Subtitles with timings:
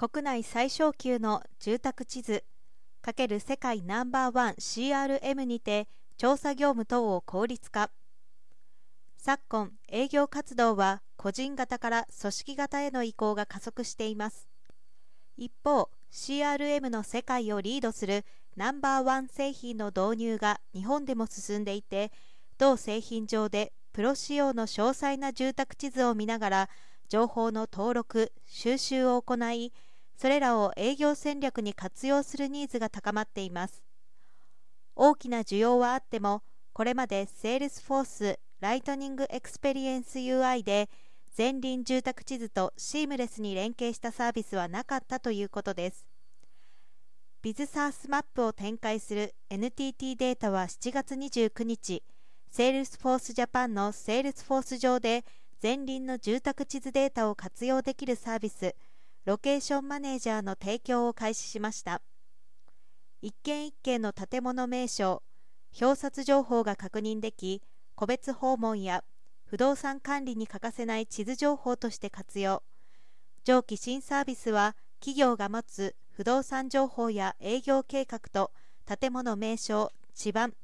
[0.00, 2.44] 国内最小級の住宅地図
[3.02, 7.90] ×世界ナンバーワン CRM にて調査業務等を効率化。
[9.16, 14.46] 昨今営業活動は個人型から組織型への移行が加速しています。
[15.36, 18.24] 一方 CRM の世界をリードする
[18.54, 22.12] ナンバーワン製品の導入が日本でも進んでいて
[22.56, 26.70] 同製品上でプロ仕様の詳細な住宅地図を見ながら
[27.08, 29.72] 情報の登録収集を行い
[30.20, 33.84] それらを営業戦略に活用するニーズが高まっています。
[34.96, 40.90] 大きな需要はあってもこれまで Salesforce Lightning Experience UI で
[41.36, 46.08] ゼンリン住宅地図とシームレスに連携したサービスはなかったということです。
[47.40, 52.02] BizXaaS MaP を展開する NTT データは7月29日
[52.52, 55.24] Salesforce Japan の Salesforce 上で
[55.62, 58.74] 前輪の住宅地図データを活用できるサービス
[59.28, 62.00] ロケーションマネージャーの提供を開始しました。
[63.20, 65.22] 一軒一軒の建物名称
[65.78, 67.60] 表札情報が確認でき
[67.94, 69.04] 個別訪問や
[69.44, 72.62] 不動産管理に欠かせない地図情報として活用。
[73.44, 78.50] 上記新サービスは企業が持つ不動産情報や営業計画と
[78.86, 80.54] 建物名称地盤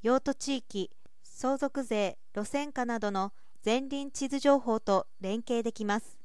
[0.00, 0.90] 用途地域
[1.22, 6.23] 相続税路線価などの前輪地図情報と連携できます。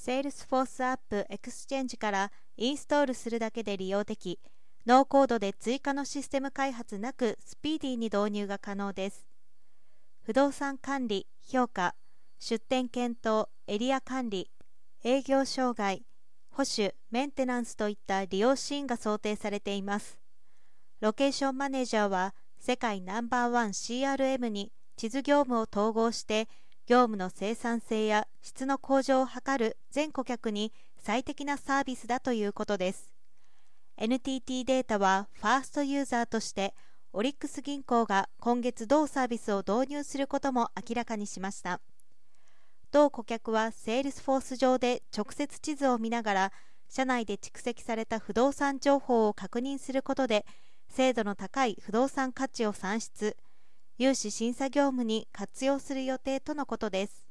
[0.00, 4.40] Salesforce App Exchange からインストールするだけで利用でき、
[4.86, 9.26] ノーコードで追加のシステム開発なくスピーディーに導入が可能です。
[10.22, 11.94] 不動産管理、評価、
[12.38, 14.50] 出店検討、エリア管理、
[15.04, 16.06] 営業障害、
[16.48, 20.18] 保守、メンテナンスといった利用シーンが想定されています。
[21.00, 26.48] ロケーションマネージャーは世界ナンバーワン CRM に地図業務を統合して
[26.90, 33.12] 業務の生産性や質の向上を図る全顧客に最適なサービスだということです。
[33.96, 36.74] NTT データはファーストユーザーとして
[37.12, 41.80] オリックス銀行が今月同サービスを導入することも明らかにしました。
[42.90, 46.52] 同顧客は Salesforce 上で直接地図を見ながら
[46.88, 50.44] 社内で蓄積された不動産情報を確認することで
[50.88, 53.36] 精度の高い不動産価値を算出。
[54.00, 57.29] 融資審査業務に活用する予定とのことです。